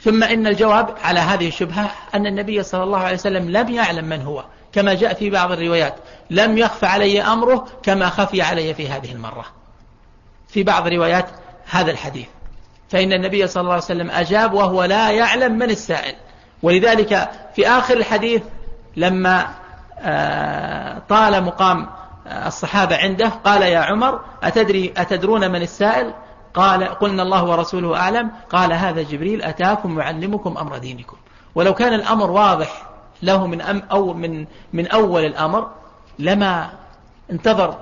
ثم 0.01 0.23
إن 0.23 0.47
الجواب 0.47 0.97
على 1.03 1.21
هذه 1.21 1.49
الشبهة 1.49 1.91
أن 2.15 2.27
النبي 2.27 2.63
صلى 2.63 2.83
الله 2.83 2.99
عليه 2.99 3.17
وسلم 3.17 3.51
لم 3.51 3.69
يعلم 3.69 4.05
من 4.05 4.23
هو. 4.23 4.45
كما 4.73 4.95
جاء 4.95 5.15
في 5.15 5.31
بعض 5.31 5.53
الروايات. 5.53 5.95
لم 6.31 6.59
يخف 6.59 6.85
علي 6.85 7.23
أمره 7.23 7.67
كما 7.83 8.09
خفي 8.09 8.43
علي 8.43 8.75
في 8.75 8.89
هذه 8.89 9.13
المرة. 9.13 9.45
في 10.49 10.63
بعض 10.63 10.89
روايات 10.89 11.27
هذا 11.71 11.91
الحديث. 11.91 12.27
فإن 12.89 13.13
النبي 13.13 13.47
صلى 13.47 13.61
الله 13.61 13.73
عليه 13.73 13.83
وسلم 13.83 14.11
أجاب 14.11 14.53
وهو 14.53 14.85
لا 14.85 15.11
يعلم 15.11 15.53
من 15.59 15.71
السائل. 15.71 16.15
ولذلك 16.63 17.31
في 17.57 17.69
آخر 17.69 17.97
الحديث 17.97 18.43
لما 18.97 19.49
آه، 19.99 21.03
طال 21.09 21.45
مقام 21.45 21.87
آه، 22.27 22.47
الصحابة 22.47 22.97
عنده 22.97 23.29
قال 23.29 23.63
يا 23.63 23.79
عمر 23.79 24.21
أتدري 24.43 24.95
أتدرون 24.97 25.51
من 25.51 25.63
السائل؟ 25.63 26.15
قال 26.55 26.85
قلنا 26.85 27.23
الله 27.23 27.45
ورسوله 27.45 27.97
أعلم. 27.97 28.31
قال 28.51 28.73
هذا 28.73 29.03
جبريل 29.03 29.43
أتاكم 29.43 29.99
يعلمكم 29.99 30.59
أمر 30.59 30.79
دينكم. 30.79 31.17
ولو 31.55 31.75
كان 31.75 31.93
الأمر 31.95 32.31
واضح 32.31 32.92
له 33.23 33.47
من 33.47 33.61
أم 33.61 33.83
أو 33.91 34.15
من 34.15 34.47
من 34.73 34.87
أول 34.87 35.25
الأمر 35.25 35.71
لما 36.19 36.71
انتظر 37.31 37.79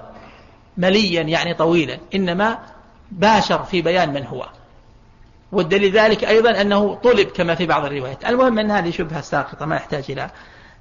مليا 0.76 1.22
يعني 1.22 1.54
طويلا 1.54 1.98
إنما 2.14 2.58
باشر 3.10 3.62
في 3.62 3.82
بيان 3.82 4.12
من 4.12 4.26
هو. 4.26 4.46
والدليل 5.52 5.92
ذلك 5.92 6.24
أيضا 6.24 6.60
أنه 6.60 6.94
طلب 6.94 7.28
كما 7.28 7.54
في 7.54 7.66
بعض 7.66 7.84
الروايات. 7.84 8.24
المهم 8.24 8.58
أن 8.58 8.70
هذه 8.70 8.90
شبهة 8.90 9.20
ساقطة 9.20 9.66
ما 9.66 9.76
يحتاج 9.76 10.04
إلى 10.08 10.30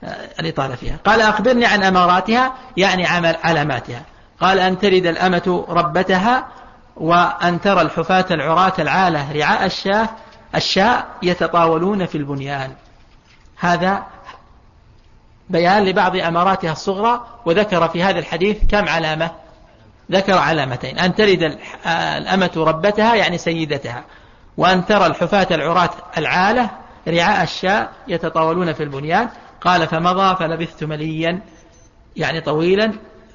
آه، 0.03 0.29
الإطالة 0.39 0.75
فيها. 0.75 0.97
قال 1.05 1.21
أخبرني 1.21 1.65
عن 1.65 1.83
أماراتها 1.83 2.53
يعني 2.77 3.05
عمل 3.05 3.35
علاماتها. 3.43 4.03
قال 4.39 4.59
أن 4.59 4.79
ترد 4.79 5.05
الأمة 5.05 5.65
ربتها 5.69 6.47
وأن 6.95 7.61
ترى 7.61 7.81
الحفاة 7.81 8.25
العراة 8.31 8.73
العالة 8.79 9.31
رعاء 9.31 9.65
الشاة 9.65 10.09
الشاء 10.55 11.07
يتطاولون 11.23 12.05
في 12.05 12.17
البنيان. 12.17 12.71
هذا 13.57 14.03
بيان 15.49 15.85
لبعض 15.85 16.15
أماراتها 16.15 16.71
الصغرى 16.71 17.25
وذكر 17.45 17.87
في 17.87 18.03
هذا 18.03 18.19
الحديث 18.19 18.57
كم 18.69 18.89
علامة؟ 18.89 19.31
ذكر 20.11 20.37
علامتين. 20.37 20.99
أن 20.99 21.15
تلد 21.15 21.57
الأمة 22.17 22.51
ربتها 22.57 23.15
يعني 23.15 23.37
سيدتها. 23.37 24.03
وأن 24.57 24.85
ترى 24.85 25.05
الحفاة 25.05 25.47
العراة 25.51 25.89
العالة 26.17 26.69
رعاء 27.07 27.43
الشاء 27.43 27.91
يتطاولون 28.07 28.73
في 28.73 28.83
البنيان. 28.83 29.29
قال 29.61 29.87
فمضى 29.87 30.35
فلبثت 30.35 30.83
مليا 30.83 31.41
يعني 32.15 32.41
طويلا. 32.41 32.93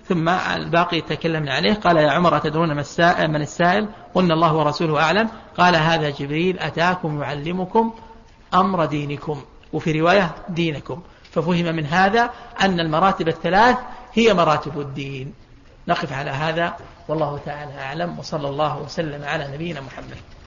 ثم 0.09 0.29
الباقي 0.29 1.01
تكلمنا 1.01 1.55
عليه. 1.55 1.75
قال 1.75 1.97
يا 1.97 2.11
عمر 2.11 2.37
أتدرون 2.37 2.71
من 2.71 2.79
السائل, 2.79 3.29
من 3.29 3.43
السائل؟ 3.43 3.89
قلنا 4.15 4.35
الله 4.35 4.55
ورسوله 4.55 5.03
أعلم 5.03 5.29
قال 5.59 5.77
هذا 5.77 6.11
جبريل 6.11 6.59
أتاكم 6.59 7.23
يعلمكم 7.23 7.95
أمر 8.55 8.85
دينكم 8.85 9.43
وفي 9.73 10.01
رواية 10.01 10.35
دينكم. 10.49 11.03
ففهم 11.35 11.75
من 11.75 11.87
هذا 11.87 12.31
أن 12.61 12.81
المراتب 12.81 13.29
الثلاث 13.29 13.77
هي 14.15 14.35
مراتب 14.35 14.81
الدين. 14.81 15.35
نقف 15.89 16.13
على 16.13 16.31
هذا. 16.31 16.77
والله 17.09 17.41
تعالى 17.47 17.81
أعلم. 17.81 18.19
وصلى 18.19 18.49
الله 18.49 18.79
وسلم 18.79 19.25
على 19.25 19.49
نبينا 19.55 19.81
محمد. 19.81 20.34